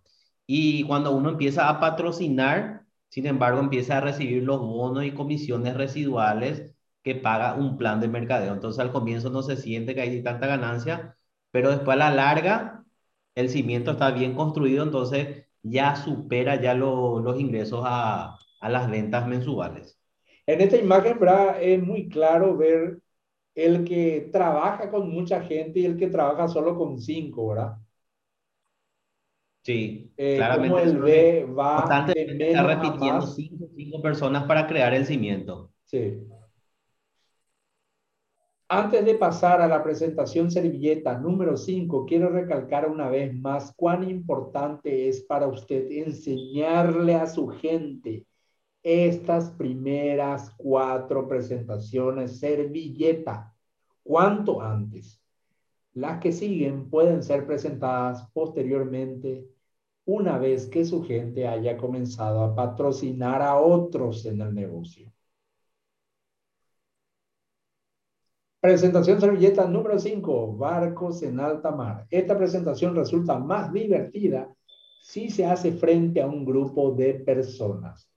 Y 0.46 0.84
cuando 0.84 1.12
uno 1.12 1.30
empieza 1.30 1.68
a 1.68 1.80
patrocinar, 1.80 2.84
sin 3.08 3.26
embargo, 3.26 3.60
empieza 3.60 3.98
a 3.98 4.00
recibir 4.00 4.42
los 4.42 4.60
bonos 4.60 5.04
y 5.04 5.12
comisiones 5.12 5.74
residuales 5.74 6.72
que 7.02 7.14
paga 7.14 7.54
un 7.54 7.76
plan 7.76 8.00
de 8.00 8.08
mercadeo. 8.08 8.52
Entonces, 8.52 8.80
al 8.80 8.92
comienzo 8.92 9.30
no 9.30 9.42
se 9.42 9.56
siente 9.56 9.94
que 9.94 10.02
hay 10.02 10.22
tanta 10.22 10.46
ganancia, 10.46 11.16
pero 11.50 11.70
después 11.70 11.94
a 11.96 11.98
la 11.98 12.10
larga, 12.10 12.84
el 13.34 13.48
cimiento 13.50 13.92
está 13.92 14.10
bien 14.10 14.34
construido, 14.34 14.82
entonces 14.84 15.45
ya 15.62 15.96
supera 15.96 16.60
ya 16.60 16.74
los 16.74 17.40
ingresos 17.40 17.82
a, 17.84 18.36
a 18.60 18.68
las 18.68 18.90
ventas 18.90 19.26
mensuales. 19.26 19.98
En 20.46 20.60
esta 20.60 20.76
imagen, 20.76 21.18
¿verdad? 21.20 21.62
Es 21.62 21.82
muy 21.82 22.08
claro 22.08 22.56
ver 22.56 23.00
el 23.54 23.84
que 23.84 24.28
trabaja 24.32 24.90
con 24.90 25.10
mucha 25.10 25.42
gente 25.42 25.80
y 25.80 25.86
el 25.86 25.96
que 25.98 26.08
trabaja 26.08 26.48
solo 26.48 26.76
con 26.76 27.00
cinco, 27.00 27.48
¿verdad? 27.48 27.78
Sí, 29.62 30.12
eh, 30.16 30.36
claramente. 30.36 30.82
el 30.82 30.98
B 31.00 31.44
va 31.46 31.82
constantemente 31.82 32.46
está 32.48 32.62
repitiendo 32.62 33.26
cinco, 33.26 33.66
cinco 33.76 34.00
personas 34.02 34.44
para 34.44 34.66
crear 34.66 34.94
el 34.94 35.06
cimiento. 35.06 35.72
Sí. 35.86 36.26
Antes 38.68 39.04
de 39.04 39.14
pasar 39.14 39.60
a 39.60 39.68
la 39.68 39.80
presentación 39.80 40.50
servilleta 40.50 41.16
número 41.16 41.56
5, 41.56 42.04
quiero 42.04 42.30
recalcar 42.30 42.90
una 42.90 43.08
vez 43.08 43.32
más 43.32 43.72
cuán 43.76 44.10
importante 44.10 45.08
es 45.08 45.22
para 45.22 45.46
usted 45.46 45.88
enseñarle 45.92 47.14
a 47.14 47.28
su 47.28 47.46
gente 47.46 48.26
estas 48.82 49.52
primeras 49.52 50.50
cuatro 50.56 51.28
presentaciones 51.28 52.40
servilleta. 52.40 53.54
¿Cuánto 54.02 54.60
antes? 54.60 55.22
Las 55.94 56.18
que 56.18 56.32
siguen 56.32 56.90
pueden 56.90 57.22
ser 57.22 57.46
presentadas 57.46 58.28
posteriormente 58.32 59.46
una 60.06 60.38
vez 60.38 60.66
que 60.66 60.84
su 60.84 61.04
gente 61.04 61.46
haya 61.46 61.76
comenzado 61.76 62.42
a 62.42 62.54
patrocinar 62.56 63.42
a 63.42 63.58
otros 63.58 64.26
en 64.26 64.40
el 64.40 64.52
negocio. 64.52 65.12
Presentación 68.66 69.20
servilleta 69.20 69.64
número 69.68 69.96
5, 69.96 70.56
barcos 70.56 71.22
en 71.22 71.38
alta 71.38 71.70
mar. 71.70 72.04
Esta 72.10 72.36
presentación 72.36 72.96
resulta 72.96 73.38
más 73.38 73.72
divertida 73.72 74.52
si 75.00 75.30
se 75.30 75.46
hace 75.46 75.70
frente 75.70 76.20
a 76.20 76.26
un 76.26 76.44
grupo 76.44 76.90
de 76.90 77.14
personas. 77.14 78.10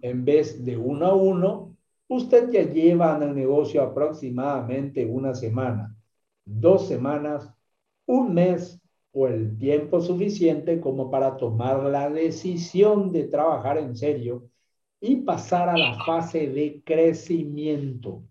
En 0.00 0.24
vez 0.24 0.64
de 0.64 0.76
uno 0.76 1.06
a 1.06 1.14
uno, 1.14 1.76
usted 2.08 2.50
ya 2.50 2.62
lleva 2.62 3.16
en 3.16 3.22
el 3.22 3.34
negocio 3.36 3.80
aproximadamente 3.80 5.06
una 5.06 5.36
semana, 5.36 5.96
dos 6.44 6.88
semanas, 6.88 7.48
un 8.04 8.34
mes 8.34 8.82
o 9.12 9.28
el 9.28 9.56
tiempo 9.56 10.00
suficiente 10.00 10.80
como 10.80 11.12
para 11.12 11.36
tomar 11.36 11.80
la 11.84 12.10
decisión 12.10 13.12
de 13.12 13.28
trabajar 13.28 13.78
en 13.78 13.96
serio 13.96 14.50
y 15.00 15.18
pasar 15.18 15.68
a 15.68 15.78
la 15.78 15.94
fase 16.04 16.48
de 16.48 16.82
crecimiento. 16.84 18.24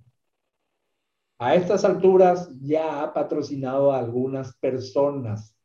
A 1.42 1.56
estas 1.56 1.84
alturas 1.84 2.52
ya 2.62 3.02
ha 3.02 3.12
patrocinado 3.12 3.92
a 3.92 3.98
algunas 3.98 4.56
personas. 4.58 5.58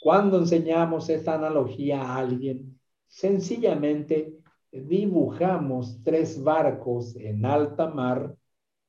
Cuando 0.00 0.38
enseñamos 0.38 1.08
esta 1.08 1.34
analogía 1.34 2.00
a 2.00 2.18
alguien, 2.18 2.78
sencillamente 3.08 4.38
dibujamos 4.70 6.00
tres 6.04 6.40
barcos 6.40 7.16
en 7.16 7.44
alta 7.44 7.88
mar 7.88 8.36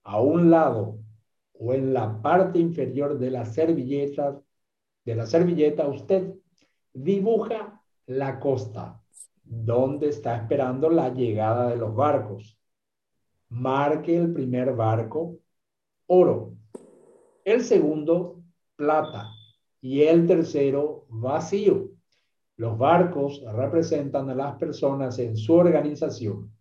a 0.04 0.22
un 0.22 0.52
lado 0.52 1.00
o 1.54 1.74
en 1.74 1.96
la 1.96 2.22
parte 2.22 2.60
inferior 2.60 3.18
de 3.18 3.32
las 3.32 3.56
servilletas 3.56 4.36
de 5.06 5.16
la 5.16 5.26
servilleta, 5.26 5.88
usted 5.88 6.36
dibuja 6.94 7.82
la 8.06 8.40
costa, 8.40 9.02
donde 9.44 10.10
está 10.10 10.36
esperando 10.36 10.92
la 10.92 11.10
llegada 11.10 11.72
de 11.72 11.78
los 11.78 11.96
barcos. 11.96 12.56
Marque 13.50 14.16
el 14.16 14.32
primer 14.32 14.76
barco, 14.76 15.40
oro. 16.14 16.54
El 17.44 17.64
segundo, 17.64 18.44
plata. 18.76 19.30
Y 19.82 20.02
el 20.04 20.28
tercero, 20.28 21.06
vacío. 21.10 21.90
Los 22.56 22.78
barcos 22.78 23.44
representan 23.54 24.30
a 24.30 24.36
las 24.36 24.56
personas 24.56 25.20
en 25.20 25.36
su 25.36 25.54
organización. 25.54 26.52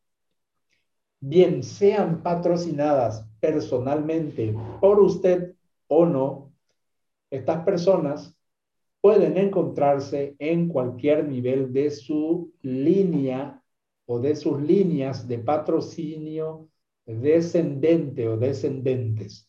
Bien 1.21 1.63
sean 1.63 2.23
patrocinadas 2.23 3.29
personalmente 3.39 4.57
por 4.81 4.99
usted 5.01 5.55
o 5.87 6.07
no, 6.07 6.53
estas 7.31 7.65
personas 7.65 8.37
pueden 9.01 9.37
encontrarse 9.37 10.37
en 10.39 10.69
cualquier 10.69 11.29
nivel 11.29 11.73
de 11.73 11.91
su 11.91 12.53
línea 12.63 13.63
o 14.07 14.19
de 14.19 14.37
sus 14.37 14.61
líneas 14.61 15.27
de 15.27 15.39
patrocinio 15.39 16.69
descendente 17.07 18.29
o 18.29 18.37
descendentes, 18.37 19.49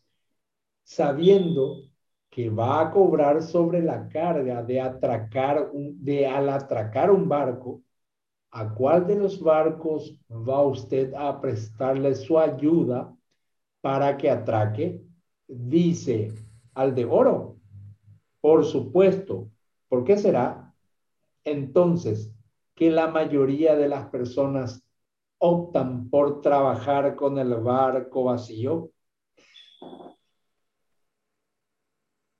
sabiendo 0.84 1.90
que 2.30 2.50
va 2.50 2.82
a 2.82 2.92
cobrar 2.92 3.44
sobre 3.44 3.82
la 3.82 4.08
carga 4.10 4.64
de 4.64 4.82
atracar 4.82 5.72
de 5.74 6.28
al 6.28 6.50
atracar 6.50 7.12
un 7.12 7.30
barco, 7.30 7.82
a 8.52 8.74
cuál 8.74 9.08
de 9.08 9.16
los 9.16 9.40
barcos 9.40 10.20
va 10.30 10.62
usted 10.62 11.14
a 11.14 11.40
prestarle 11.40 12.14
su 12.16 12.38
ayuda 12.38 13.16
para 13.82 14.16
que 14.16 14.30
atraque 14.30 15.02
dice 15.48 16.32
al 16.74 16.94
de 16.96 17.06
oro, 17.06 17.58
por 18.42 18.66
supuesto, 18.66 19.50
¿por 19.90 20.04
qué 20.04 20.18
será? 20.18 20.74
Entonces, 21.44 22.32
que 22.76 22.90
la 22.92 23.08
mayoría 23.08 23.76
de 23.76 23.88
las 23.88 24.08
personas 24.08 24.83
optan 25.46 26.10
por 26.10 26.40
trabajar 26.40 27.16
con 27.18 27.38
el 27.38 27.56
barco 27.56 28.24
vacío. 28.24 28.92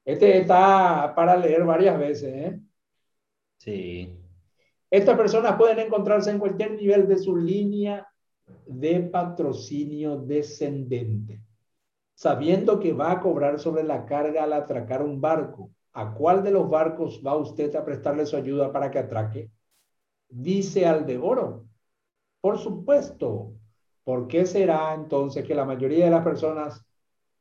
Este 0.06 0.38
está 0.38 1.14
para 1.14 1.36
leer 1.36 1.66
varias 1.66 2.00
veces, 2.00 2.34
¿eh? 2.34 2.60
Sí. 3.58 4.10
Estas 4.90 5.18
personas 5.18 5.58
pueden 5.58 5.80
encontrarse 5.80 6.32
en 6.32 6.40
cualquier 6.40 6.76
nivel 6.76 7.06
de 7.08 7.18
su 7.18 7.36
línea 7.36 8.08
de 8.66 9.02
patrocinio 9.02 10.18
descendente, 10.18 11.42
sabiendo 12.14 12.80
que 12.80 12.94
va 12.94 13.12
a 13.12 13.20
cobrar 13.20 13.60
sobre 13.60 13.84
la 13.84 14.06
carga 14.06 14.44
al 14.44 14.54
atracar 14.54 15.02
un 15.02 15.20
barco. 15.20 15.72
¿A 15.92 16.14
cuál 16.14 16.42
de 16.42 16.52
los 16.52 16.70
barcos 16.70 17.22
va 17.26 17.36
usted 17.36 17.76
a 17.76 17.84
prestarle 17.84 18.26
su 18.26 18.38
ayuda 18.38 18.72
para 18.72 18.90
que 18.90 19.00
atraque? 19.00 19.52
Dice 20.30 20.86
al 20.86 21.06
de 21.06 21.18
oro. 21.18 21.73
Por 22.44 22.60
supuesto. 22.60 23.54
¿Por 24.04 24.28
qué 24.28 24.46
será 24.46 24.94
entonces 24.94 25.46
que 25.46 25.56
la 25.56 25.64
mayoría 25.64 26.06
de 26.06 26.12
las 26.12 26.26
personas 26.26 26.86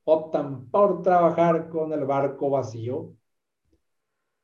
optan 0.05 0.71
por 0.71 1.03
trabajar 1.03 1.69
con 1.69 1.93
el 1.93 2.05
barco 2.05 2.51
vacío? 2.51 3.13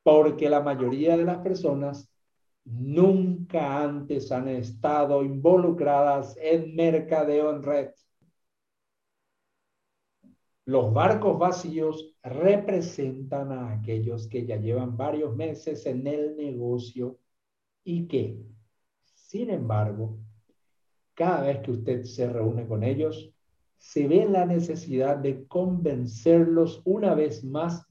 Porque 0.03 0.49
la 0.49 0.59
mayoría 0.59 1.15
de 1.15 1.23
las 1.23 1.37
personas 1.37 2.11
nunca 2.65 3.81
antes 3.81 4.33
han 4.33 4.49
estado 4.49 5.23
involucradas 5.23 6.35
en 6.41 6.75
mercadeo 6.75 7.51
en 7.51 7.63
red. 7.63 7.91
Los 10.65 10.93
barcos 10.93 11.39
vacíos 11.39 12.15
representan 12.21 13.53
a 13.53 13.71
aquellos 13.71 14.27
que 14.27 14.45
ya 14.45 14.57
llevan 14.57 14.97
varios 14.97 15.33
meses 15.37 15.85
en 15.85 16.05
el 16.05 16.35
negocio 16.35 17.17
y 17.85 18.07
que, 18.09 18.37
sin 19.15 19.51
embargo, 19.51 20.17
cada 21.19 21.41
vez 21.41 21.59
que 21.59 21.71
usted 21.71 22.03
se 22.05 22.31
reúne 22.31 22.65
con 22.65 22.81
ellos, 22.81 23.29
se 23.77 24.07
ve 24.07 24.25
la 24.25 24.45
necesidad 24.45 25.17
de 25.17 25.45
convencerlos 25.47 26.81
una 26.85 27.13
vez 27.13 27.43
más 27.43 27.85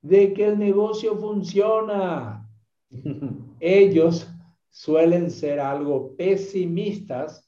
de 0.00 0.32
que 0.32 0.46
el 0.46 0.58
negocio 0.58 1.14
funciona. 1.18 2.48
Ellos 3.60 4.26
suelen 4.70 5.30
ser 5.30 5.60
algo 5.60 6.16
pesimistas 6.16 7.46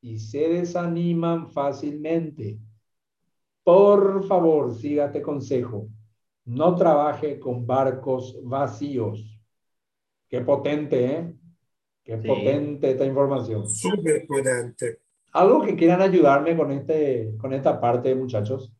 y 0.00 0.18
se 0.18 0.48
desaniman 0.48 1.48
fácilmente. 1.52 2.58
Por 3.62 4.24
favor, 4.26 4.74
siga 4.74 5.06
este 5.06 5.22
consejo. 5.22 5.88
No 6.44 6.74
trabaje 6.74 7.38
con 7.38 7.64
barcos 7.64 8.36
vacíos. 8.42 9.40
Qué 10.28 10.40
potente, 10.40 11.06
¿eh? 11.06 11.34
Qué 12.04 12.16
potente 12.18 12.90
esta 12.90 13.04
información. 13.04 13.68
Súper 13.68 14.26
potente. 14.26 15.00
Algo 15.32 15.62
que 15.62 15.74
quieran 15.74 16.02
ayudarme 16.02 16.56
con, 16.56 16.70
este, 16.70 17.34
con 17.38 17.52
esta 17.52 17.80
parte, 17.80 18.14
muchachos. 18.14 18.72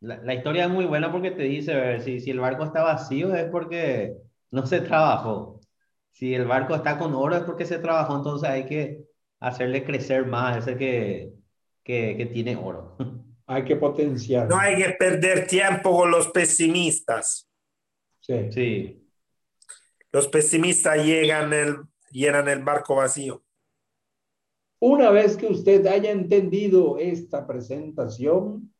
La, 0.00 0.18
la 0.18 0.34
historia 0.34 0.64
es 0.64 0.70
muy 0.70 0.84
buena 0.84 1.10
porque 1.10 1.30
te 1.30 1.44
dice, 1.44 2.00
si, 2.00 2.20
si 2.20 2.30
el 2.30 2.40
barco 2.40 2.64
está 2.64 2.82
vacío 2.82 3.34
es 3.34 3.46
porque 3.50 4.14
no 4.50 4.66
se 4.66 4.80
trabajó. 4.80 5.60
Si 6.12 6.34
el 6.34 6.46
barco 6.46 6.74
está 6.74 6.98
con 6.98 7.14
oro 7.14 7.36
es 7.36 7.42
porque 7.42 7.64
se 7.64 7.78
trabajó, 7.78 8.16
entonces 8.16 8.48
hay 8.48 8.66
que 8.66 9.04
hacerle 9.40 9.84
crecer 9.84 10.26
más 10.26 10.58
ese 10.58 10.76
que, 10.76 11.32
que, 11.82 12.16
que 12.16 12.26
tiene 12.26 12.56
oro. 12.56 12.96
Hay 13.46 13.62
que 13.64 13.76
potenciar. 13.76 14.48
No 14.48 14.58
hay 14.58 14.76
que 14.76 14.90
perder 14.98 15.46
tiempo 15.46 15.94
con 15.94 16.10
los 16.10 16.28
pesimistas. 16.28 17.46
Sí. 18.20 18.50
Sí. 18.50 19.03
Los 20.14 20.28
pesimistas 20.28 21.04
llegan 21.04 21.52
el, 21.52 21.76
llenan 22.12 22.46
el 22.46 22.62
barco 22.62 22.94
vacío. 22.94 23.42
Una 24.78 25.10
vez 25.10 25.36
que 25.36 25.48
usted 25.48 25.84
haya 25.88 26.12
entendido 26.12 26.98
esta 26.98 27.48
presentación, 27.48 28.72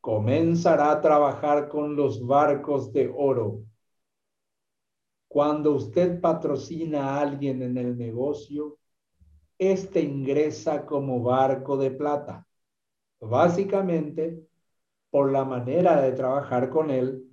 comenzará 0.00 0.92
a 0.92 1.00
trabajar 1.02 1.68
con 1.68 1.94
los 1.94 2.26
barcos 2.26 2.90
de 2.90 3.12
oro. 3.14 3.64
Cuando 5.28 5.74
usted 5.74 6.22
patrocina 6.22 7.04
a 7.04 7.20
alguien 7.20 7.60
en 7.60 7.76
el 7.76 7.98
negocio, 7.98 8.78
este 9.58 10.00
ingresa 10.00 10.86
como 10.86 11.22
barco 11.22 11.76
de 11.76 11.90
plata. 11.90 12.46
Básicamente, 13.20 14.40
por 15.10 15.32
la 15.32 15.44
manera 15.44 16.00
de 16.00 16.12
trabajar 16.12 16.70
con 16.70 16.90
él, 16.90 17.27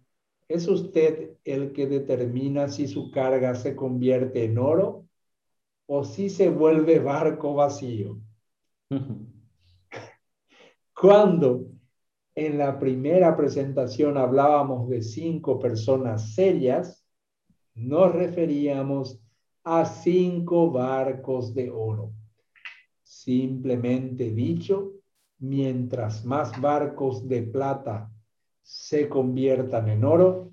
es 0.47 0.67
usted 0.67 1.37
el 1.43 1.73
que 1.73 1.87
determina 1.87 2.67
si 2.69 2.87
su 2.87 3.11
carga 3.11 3.55
se 3.55 3.75
convierte 3.75 4.45
en 4.45 4.57
oro 4.57 5.07
o 5.87 6.03
si 6.03 6.29
se 6.29 6.49
vuelve 6.49 6.99
barco 6.99 7.53
vacío. 7.53 8.19
Cuando 10.93 11.65
en 12.35 12.57
la 12.57 12.79
primera 12.79 13.35
presentación 13.35 14.17
hablábamos 14.17 14.89
de 14.89 15.01
cinco 15.01 15.59
personas 15.59 16.33
serias, 16.33 17.05
nos 17.73 18.13
referíamos 18.13 19.19
a 19.63 19.85
cinco 19.85 20.71
barcos 20.71 21.53
de 21.53 21.71
oro. 21.71 22.13
Simplemente 23.03 24.31
dicho, 24.31 24.93
mientras 25.39 26.23
más 26.25 26.59
barcos 26.59 27.27
de 27.27 27.43
plata 27.43 28.09
se 28.65 29.07
conviertan 29.07 29.89
en 29.89 30.03
oro, 30.03 30.51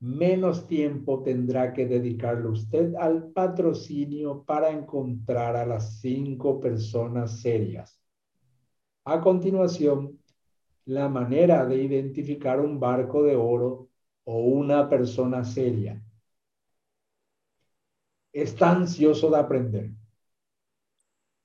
menos 0.00 0.66
tiempo 0.66 1.22
tendrá 1.22 1.74
que 1.74 1.86
dedicarle 1.86 2.48
usted 2.48 2.94
al 2.94 3.30
patrocinio 3.32 4.42
para 4.44 4.70
encontrar 4.70 5.54
a 5.54 5.66
las 5.66 6.00
cinco 6.00 6.58
personas 6.58 7.42
serias. 7.42 8.00
A 9.04 9.20
continuación, 9.20 10.18
la 10.86 11.10
manera 11.10 11.66
de 11.66 11.82
identificar 11.82 12.60
un 12.60 12.80
barco 12.80 13.22
de 13.22 13.36
oro 13.36 13.90
o 14.24 14.38
una 14.40 14.88
persona 14.88 15.44
seria. 15.44 16.02
Está 18.32 18.72
ansioso 18.72 19.30
de 19.30 19.36
aprender. 19.36 19.90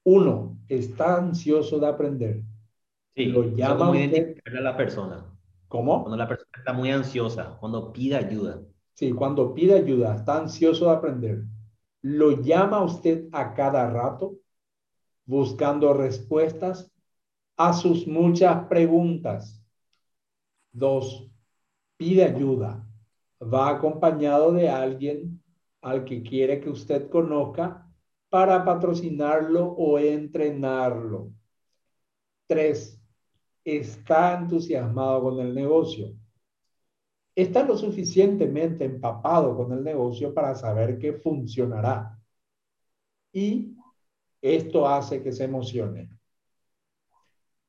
Uno, 0.06 0.58
está 0.70 1.18
ansioso 1.18 1.78
de 1.78 1.88
aprender. 1.88 2.42
Sí, 3.16 3.26
Lo 3.26 3.44
llama 3.54 3.92
usted- 3.92 4.40
a 4.46 4.62
la 4.62 4.78
persona. 4.78 5.29
¿Cómo? 5.70 6.02
Cuando 6.02 6.18
la 6.18 6.28
persona 6.28 6.50
está 6.58 6.74
muy 6.74 6.92
ansiosa, 6.92 7.56
cuando 7.60 7.94
pide 7.94 8.16
ayuda. 8.16 8.60
Sí, 8.96 9.14
cuando 9.14 9.54
pide 9.54 9.76
ayuda, 9.76 10.16
está 10.16 10.38
ansioso 10.38 10.86
de 10.86 10.92
aprender. 10.92 11.44
Lo 12.02 12.42
llama 12.42 12.84
usted 12.84 13.30
a 13.32 13.54
cada 13.54 13.90
rato 13.90 14.36
buscando 15.26 15.94
respuestas 15.94 16.92
a 17.56 17.74
sus 17.74 18.08
muchas 18.08 18.68
preguntas. 18.68 19.64
Dos, 20.72 21.30
pide 21.98 22.24
ayuda. 22.24 22.86
Va 23.42 23.70
acompañado 23.70 24.52
de 24.52 24.70
alguien 24.70 25.42
al 25.82 26.04
que 26.04 26.24
quiere 26.24 26.60
que 26.60 26.70
usted 26.70 27.10
conozca 27.10 27.88
para 28.30 28.66
patrocinarlo 28.66 29.68
o 29.68 30.00
entrenarlo. 30.00 31.32
Tres, 32.48 32.99
está 33.64 34.40
entusiasmado 34.40 35.22
con 35.24 35.40
el 35.40 35.54
negocio. 35.54 36.14
Está 37.36 37.64
lo 37.64 37.78
suficientemente 37.78 38.86
empapado 38.86 39.56
con 39.56 39.72
el 39.72 39.84
negocio 39.84 40.34
para 40.34 40.56
saber 40.56 40.98
que 40.98 41.14
funcionará. 41.14 42.18
Y 43.32 43.76
esto 44.42 44.88
hace 44.88 45.22
que 45.22 45.32
se 45.32 45.46
emocione. 45.46 46.10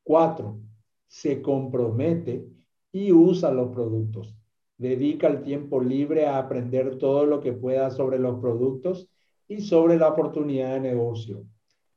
Cuatro, 0.03 0.61
se 1.07 1.41
compromete 1.43 2.47
y 2.93 3.13
usa 3.13 3.51
los 3.51 3.73
productos. 3.73 4.35
Dedica 4.77 5.29
el 5.29 5.43
tiempo 5.43 5.81
libre 5.81 6.27
a 6.27 6.39
aprender 6.39 6.99
todo 6.99 7.27
lo 7.27 7.41
que 7.41 7.53
pueda 7.53 7.91
sobre 7.91 8.19
los 8.19 8.41
productos 8.41 9.09
y 9.47 9.61
sobre 9.61 9.99
la 9.99 10.09
oportunidad 10.09 10.75
de 10.75 10.81
negocio. 10.81 11.45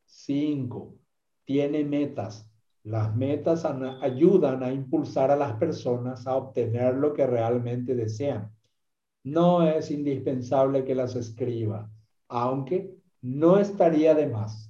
Cinco, 0.05 0.95
tiene 1.45 1.83
metas. 1.83 2.52
Las 2.83 3.15
metas 3.15 3.63
ayudan 3.65 4.61
a 4.61 4.71
impulsar 4.71 5.31
a 5.31 5.37
las 5.37 5.53
personas 5.53 6.27
a 6.27 6.35
obtener 6.35 6.95
lo 6.95 7.13
que 7.13 7.25
realmente 7.25 7.95
desean. 7.95 8.51
No 9.23 9.65
es 9.65 9.89
indispensable 9.89 10.83
que 10.83 10.93
las 10.93 11.15
escriba, 11.15 11.89
aunque 12.27 12.93
no 13.21 13.57
estaría 13.57 14.13
de 14.13 14.27
más. 14.27 14.69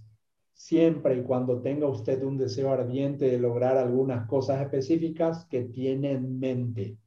Siempre 0.53 1.17
y 1.17 1.23
cuando 1.23 1.61
tenga 1.61 1.87
usted 1.87 2.21
un 2.23 2.37
deseo 2.37 2.71
ardiente 2.71 3.25
de 3.25 3.39
lograr 3.39 3.77
algunas 3.77 4.27
cosas 4.27 4.61
específicas 4.61 5.45
que 5.45 5.63
tiene 5.63 6.11
en 6.11 6.39
mente. 6.39 6.97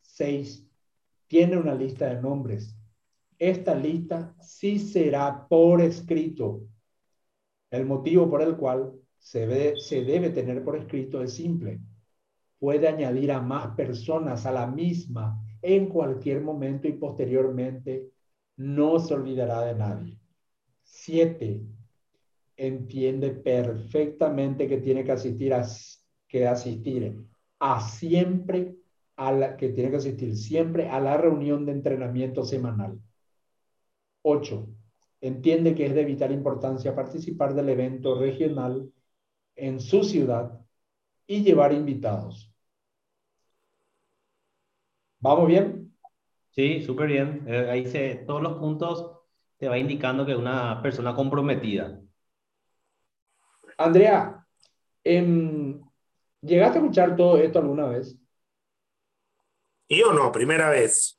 Seis, 0.00 0.64
tiene 1.26 1.58
una 1.58 1.74
lista 1.74 2.06
de 2.06 2.22
nombres. 2.22 2.76
Esta 3.36 3.74
lista 3.74 4.34
sí 4.40 4.78
será 4.78 5.46
por 5.48 5.80
escrito. 5.80 6.62
El 7.70 7.84
motivo 7.84 8.30
por 8.30 8.42
el 8.42 8.56
cual 8.56 8.92
se, 9.26 10.04
debe 10.04 10.30
tener 10.30 10.62
por 10.62 10.76
escrito 10.76 11.20
es 11.20 11.34
simple. 11.34 11.80
puede 12.60 12.86
añadir 12.86 13.32
a 13.32 13.40
más 13.40 13.74
personas 13.74 14.46
a 14.46 14.52
la 14.52 14.68
misma 14.68 15.42
en 15.60 15.88
cualquier 15.88 16.40
momento 16.42 16.86
y 16.86 16.92
posteriormente 16.92 18.08
no 18.56 19.00
se 19.00 19.14
olvidará 19.14 19.62
de 19.62 19.74
nadie. 19.74 20.18
Siete, 20.84 21.60
entiende 22.56 23.30
perfectamente 23.30 24.68
que 24.68 24.78
tiene 24.78 25.04
que 25.04 25.12
asistir 25.12 25.52
a, 25.54 25.66
que 26.28 26.46
asistir 26.46 27.26
a 27.58 27.80
siempre 27.80 28.76
a 29.16 29.32
la 29.32 29.56
que 29.56 29.70
tiene 29.70 29.90
que 29.90 29.96
asistir 29.96 30.36
siempre 30.36 30.88
a 30.88 31.00
la 31.00 31.16
reunión 31.16 31.66
de 31.66 31.72
entrenamiento 31.72 32.44
semanal. 32.44 33.00
Ocho, 34.22 34.68
entiende 35.20 35.74
que 35.74 35.86
es 35.86 35.94
de 35.94 36.04
vital 36.04 36.30
importancia 36.32 36.94
participar 36.94 37.54
del 37.54 37.70
evento 37.70 38.18
regional 38.20 38.92
en 39.56 39.80
su 39.80 40.04
ciudad 40.04 40.60
y 41.26 41.42
llevar 41.42 41.72
invitados. 41.72 42.52
¿Vamos 45.18 45.48
bien? 45.48 45.92
Sí, 46.50 46.82
súper 46.82 47.08
bien. 47.08 47.44
Eh, 47.46 47.68
ahí 47.70 47.86
se, 47.86 48.24
todos 48.26 48.42
los 48.42 48.58
puntos 48.58 49.10
te 49.56 49.68
va 49.68 49.78
indicando 49.78 50.24
que 50.24 50.32
es 50.32 50.38
una 50.38 50.80
persona 50.82 51.14
comprometida. 51.14 52.00
Andrea, 53.78 54.46
em, 55.04 55.80
¿llegaste 56.40 56.78
a 56.78 56.80
escuchar 56.82 57.16
todo 57.16 57.36
esto 57.38 57.58
alguna 57.58 57.86
vez? 57.86 58.16
Yo 59.88 60.12
no, 60.12 60.32
primera 60.32 60.70
vez. 60.70 61.18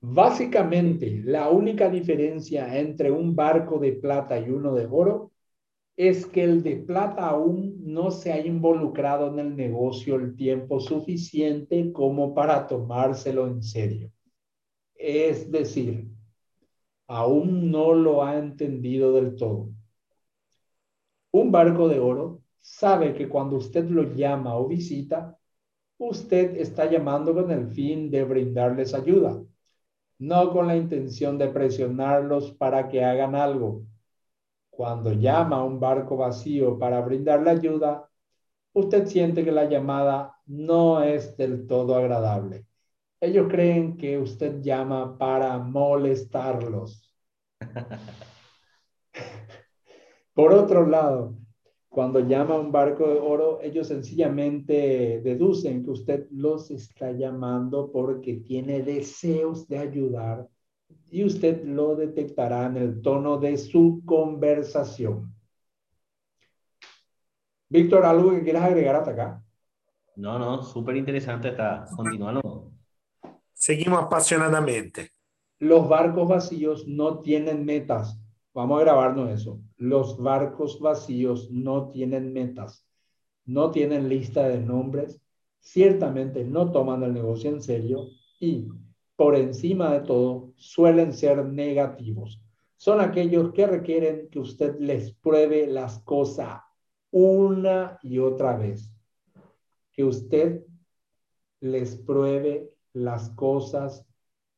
Básicamente, 0.00 1.22
la 1.24 1.48
única 1.48 1.88
diferencia 1.88 2.78
entre 2.78 3.10
un 3.10 3.34
barco 3.34 3.78
de 3.78 3.92
plata 3.92 4.38
y 4.38 4.48
uno 4.50 4.74
de 4.74 4.86
oro 4.90 5.32
es 5.98 6.26
que 6.26 6.44
el 6.44 6.62
de 6.62 6.76
plata 6.76 7.28
aún 7.28 7.74
no 7.80 8.12
se 8.12 8.32
ha 8.32 8.46
involucrado 8.46 9.32
en 9.32 9.40
el 9.40 9.56
negocio 9.56 10.14
el 10.14 10.36
tiempo 10.36 10.78
suficiente 10.78 11.92
como 11.92 12.36
para 12.36 12.68
tomárselo 12.68 13.48
en 13.48 13.64
serio. 13.64 14.12
Es 14.94 15.50
decir, 15.50 16.08
aún 17.08 17.72
no 17.72 17.94
lo 17.94 18.22
ha 18.22 18.38
entendido 18.38 19.12
del 19.12 19.34
todo. 19.34 19.70
Un 21.32 21.50
barco 21.50 21.88
de 21.88 21.98
oro 21.98 22.42
sabe 22.60 23.12
que 23.12 23.28
cuando 23.28 23.56
usted 23.56 23.88
lo 23.90 24.14
llama 24.14 24.54
o 24.54 24.68
visita, 24.68 25.36
usted 25.98 26.58
está 26.58 26.88
llamando 26.88 27.34
con 27.34 27.50
el 27.50 27.66
fin 27.66 28.08
de 28.08 28.22
brindarles 28.22 28.94
ayuda, 28.94 29.42
no 30.20 30.52
con 30.52 30.68
la 30.68 30.76
intención 30.76 31.38
de 31.38 31.48
presionarlos 31.48 32.52
para 32.52 32.88
que 32.88 33.02
hagan 33.02 33.34
algo 33.34 33.82
cuando 34.78 35.12
llama 35.12 35.56
a 35.56 35.64
un 35.64 35.80
barco 35.80 36.16
vacío 36.16 36.78
para 36.78 37.00
brindarle 37.00 37.50
ayuda, 37.50 38.08
usted 38.72 39.08
siente 39.08 39.44
que 39.44 39.50
la 39.50 39.64
llamada 39.64 40.36
no 40.46 41.02
es 41.02 41.36
del 41.36 41.66
todo 41.66 41.96
agradable. 41.96 42.64
Ellos 43.20 43.48
creen 43.50 43.96
que 43.96 44.18
usted 44.18 44.62
llama 44.62 45.18
para 45.18 45.58
molestarlos. 45.58 47.12
Por 50.32 50.52
otro 50.52 50.86
lado, 50.86 51.34
cuando 51.88 52.20
llama 52.20 52.54
a 52.54 52.60
un 52.60 52.70
barco 52.70 53.08
de 53.08 53.18
oro, 53.18 53.58
ellos 53.60 53.88
sencillamente 53.88 55.20
deducen 55.24 55.82
que 55.82 55.90
usted 55.90 56.28
los 56.30 56.70
está 56.70 57.10
llamando 57.10 57.90
porque 57.90 58.34
tiene 58.34 58.82
deseos 58.82 59.66
de 59.66 59.78
ayudar 59.78 60.48
y 61.10 61.24
usted 61.24 61.64
lo 61.64 61.96
detectará 61.96 62.66
en 62.66 62.76
el 62.76 63.00
tono 63.00 63.38
de 63.38 63.56
su 63.56 64.02
conversación. 64.04 65.34
Víctor, 67.68 68.04
¿algo 68.04 68.30
que 68.30 68.42
quieras 68.42 68.64
agregar 68.64 68.96
hasta 68.96 69.10
acá? 69.10 69.44
No, 70.16 70.38
no, 70.38 70.62
súper 70.62 70.96
interesante 70.96 71.48
está. 71.48 71.86
Continuando. 71.94 72.72
Seguimos 73.52 74.02
apasionadamente. 74.02 75.10
Los 75.58 75.88
barcos 75.88 76.28
vacíos 76.28 76.86
no 76.86 77.20
tienen 77.20 77.64
metas. 77.64 78.20
Vamos 78.54 78.80
a 78.80 78.84
grabarnos 78.84 79.30
eso. 79.30 79.60
Los 79.76 80.18
barcos 80.18 80.80
vacíos 80.80 81.50
no 81.50 81.90
tienen 81.90 82.32
metas. 82.32 82.86
No 83.44 83.70
tienen 83.70 84.08
lista 84.08 84.48
de 84.48 84.60
nombres. 84.60 85.20
Ciertamente 85.60 86.44
no 86.44 86.72
toman 86.72 87.02
el 87.02 87.12
negocio 87.12 87.50
en 87.50 87.62
serio 87.62 88.06
y 88.40 88.68
por 89.18 89.34
encima 89.34 89.92
de 89.92 90.02
todo, 90.02 90.52
suelen 90.54 91.12
ser 91.12 91.44
negativos. 91.44 92.40
Son 92.76 93.00
aquellos 93.00 93.52
que 93.52 93.66
requieren 93.66 94.28
que 94.30 94.38
usted 94.38 94.78
les 94.78 95.12
pruebe 95.12 95.66
las 95.66 95.98
cosas 96.04 96.62
una 97.10 97.98
y 98.00 98.20
otra 98.20 98.56
vez. 98.56 98.92
Que 99.90 100.04
usted 100.04 100.64
les 101.58 101.96
pruebe 101.96 102.72
las 102.92 103.30
cosas 103.30 104.06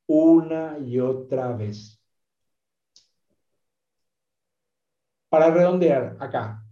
una 0.07 0.79
y 0.79 1.01
otra 1.01 1.57
vez. 1.57 1.99
Para 5.31 5.51
redondear 5.51 6.19
acá, 6.21 6.63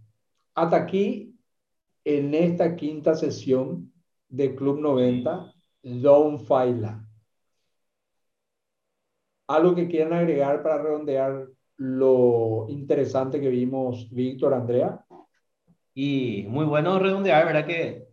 hasta 0.53 0.75
aquí, 0.75 1.35
en 2.03 2.35
esta 2.35 2.75
quinta 2.75 3.15
sesión 3.15 3.91
de 4.27 4.53
Club 4.53 4.79
90, 4.79 5.55
Don 5.81 6.39
Faila. 6.45 7.08
¿Algo 9.49 9.73
que 9.73 9.87
quieran 9.87 10.13
agregar 10.13 10.61
para 10.61 10.77
redondear 10.77 11.47
lo 11.77 12.67
interesante 12.69 13.41
que 13.41 13.49
vimos, 13.49 14.07
Víctor, 14.11 14.53
Andrea? 14.53 15.03
Y 15.95 16.45
muy 16.47 16.65
bueno 16.65 16.99
redondear, 16.99 17.47
¿verdad? 17.47 17.65
Que 17.65 18.07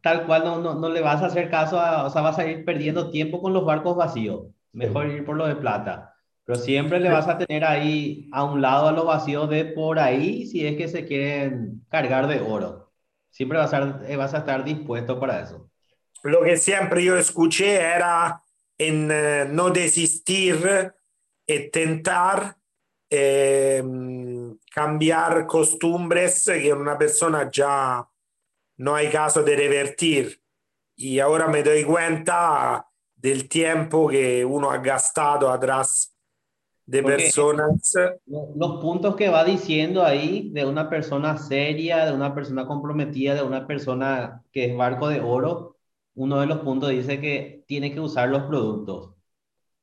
tal 0.00 0.24
cual 0.24 0.44
no, 0.44 0.58
no, 0.58 0.74
no, 0.76 0.88
le 0.88 1.02
vas 1.02 1.20
a 1.20 1.26
hacer 1.26 1.50
caso, 1.50 1.78
a, 1.78 2.06
o 2.06 2.10
sea, 2.10 2.22
vas 2.22 2.38
a 2.38 2.46
ir 2.46 2.64
perdiendo 2.64 3.10
tiempo 3.10 3.42
con 3.42 3.52
los 3.52 3.66
barcos 3.66 3.94
vacíos. 3.94 4.46
Mejor 4.72 5.08
ir 5.08 5.22
por 5.26 5.36
lo 5.36 5.46
de 5.46 5.56
plata. 5.56 6.14
Pero 6.46 6.58
siempre 6.58 6.98
le 6.98 7.10
vas 7.10 7.28
a 7.28 7.36
tener 7.36 7.62
ahí 7.62 8.30
a 8.32 8.44
un 8.44 8.62
lado 8.62 8.88
a 8.88 8.92
los 8.92 9.04
vacíos 9.04 9.50
de 9.50 9.66
por 9.66 9.98
ahí 9.98 10.46
si 10.46 10.66
es 10.66 10.78
que 10.78 10.88
se 10.88 11.04
quieren 11.04 11.84
cargar 11.90 12.26
de 12.26 12.40
oro. 12.40 12.90
Siempre 13.28 13.58
vas 13.58 13.74
a, 13.74 14.00
vas 14.16 14.32
a 14.32 14.38
estar 14.38 14.64
dispuesto 14.64 15.20
para 15.20 15.40
eso. 15.40 15.68
Lo 16.22 16.42
que 16.42 16.56
siempre 16.56 17.04
yo 17.04 17.18
escuché 17.18 17.82
era 17.82 18.43
en 18.78 19.10
eh, 19.10 19.46
no 19.50 19.70
desistir 19.70 20.92
y 21.46 21.70
tentar 21.70 22.56
eh, 23.10 23.82
cambiar 24.72 25.46
costumbres 25.46 26.44
que 26.44 26.72
una 26.72 26.98
persona 26.98 27.50
ya 27.50 28.08
no 28.78 28.94
hay 28.94 29.08
caso 29.08 29.42
de 29.42 29.56
revertir. 29.56 30.40
Y 30.96 31.18
ahora 31.18 31.48
me 31.48 31.62
doy 31.62 31.84
cuenta 31.84 32.88
del 33.14 33.48
tiempo 33.48 34.08
que 34.08 34.44
uno 34.44 34.70
ha 34.70 34.78
gastado 34.78 35.50
atrás 35.50 36.14
de 36.86 37.02
personas. 37.02 37.92
Los 38.26 38.80
puntos 38.80 39.16
que 39.16 39.28
va 39.28 39.44
diciendo 39.44 40.04
ahí 40.04 40.50
de 40.52 40.64
una 40.64 40.90
persona 40.90 41.38
seria, 41.38 42.04
de 42.04 42.12
una 42.12 42.34
persona 42.34 42.66
comprometida, 42.66 43.34
de 43.34 43.42
una 43.42 43.66
persona 43.66 44.42
que 44.52 44.66
es 44.66 44.76
barco 44.76 45.08
de 45.08 45.20
oro, 45.20 45.73
uno 46.14 46.40
de 46.40 46.46
los 46.46 46.58
puntos 46.60 46.90
dice 46.90 47.20
que 47.20 47.64
tiene 47.66 47.92
que 47.92 48.00
usar 48.00 48.28
los 48.28 48.44
productos. 48.44 49.14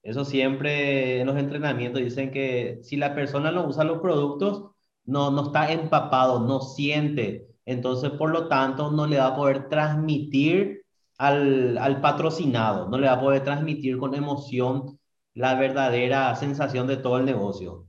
Eso 0.03 0.25
siempre 0.25 1.21
en 1.21 1.27
los 1.27 1.37
entrenamientos 1.37 2.01
dicen 2.01 2.31
que 2.31 2.79
si 2.83 2.95
la 2.97 3.13
persona 3.13 3.51
no 3.51 3.67
usa 3.67 3.83
los 3.83 3.99
productos, 3.99 4.71
no, 5.05 5.31
no 5.31 5.47
está 5.47 5.71
empapado, 5.71 6.39
no 6.39 6.61
siente. 6.61 7.47
Entonces, 7.65 8.11
por 8.11 8.31
lo 8.31 8.47
tanto, 8.47 8.91
no 8.91 9.05
le 9.05 9.19
va 9.19 9.27
a 9.27 9.35
poder 9.35 9.69
transmitir 9.69 10.83
al, 11.17 11.77
al 11.77 12.01
patrocinado, 12.01 12.89
no 12.89 12.97
le 12.97 13.07
va 13.07 13.13
a 13.13 13.21
poder 13.21 13.43
transmitir 13.43 13.97
con 13.97 14.15
emoción 14.15 14.99
la 15.33 15.55
verdadera 15.55 16.35
sensación 16.35 16.87
de 16.87 16.97
todo 16.97 17.17
el 17.17 17.25
negocio. 17.25 17.85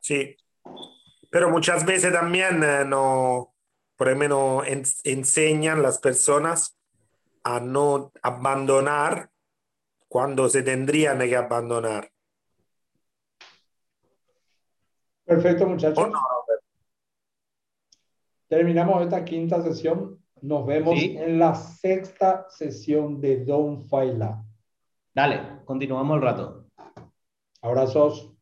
Sí, 0.00 0.36
pero 1.30 1.50
muchas 1.50 1.86
veces 1.86 2.12
también 2.12 2.62
eh, 2.62 2.84
no, 2.84 3.54
por 3.96 4.08
lo 4.08 4.16
menos 4.16 4.64
enseñan 5.04 5.82
las 5.82 5.98
personas 5.98 6.76
a 7.44 7.60
no 7.60 8.12
abandonar 8.22 9.30
cuando 10.08 10.48
se 10.48 10.62
tendrían 10.62 11.18
que 11.20 11.36
abandonar. 11.36 12.10
Perfecto, 15.24 15.66
muchachos. 15.66 16.10
Terminamos 18.48 19.02
esta 19.02 19.24
quinta 19.24 19.62
sesión. 19.62 20.18
Nos 20.42 20.66
vemos 20.66 20.96
en 20.98 21.38
la 21.38 21.54
sexta 21.54 22.46
sesión 22.48 23.20
de 23.20 23.44
Don 23.44 23.80
Faila. 23.88 24.42
Dale, 25.14 25.64
continuamos 25.64 26.16
el 26.16 26.22
rato. 26.22 26.64
Abrazos. 27.62 28.32